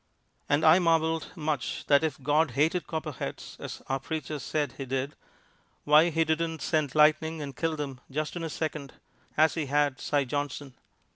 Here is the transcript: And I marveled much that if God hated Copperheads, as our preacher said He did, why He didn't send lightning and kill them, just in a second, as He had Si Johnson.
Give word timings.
And 0.49 0.65
I 0.65 0.79
marveled 0.79 1.27
much 1.35 1.85
that 1.85 2.03
if 2.03 2.19
God 2.23 2.49
hated 2.57 2.87
Copperheads, 2.87 3.55
as 3.59 3.83
our 3.85 3.99
preacher 3.99 4.39
said 4.39 4.71
He 4.79 4.85
did, 4.85 5.13
why 5.83 6.09
He 6.09 6.25
didn't 6.25 6.63
send 6.63 6.95
lightning 6.95 7.39
and 7.39 7.55
kill 7.55 7.75
them, 7.75 7.99
just 8.09 8.35
in 8.35 8.43
a 8.43 8.49
second, 8.49 8.93
as 9.37 9.53
He 9.53 9.67
had 9.67 9.99
Si 10.01 10.25
Johnson. 10.25 10.73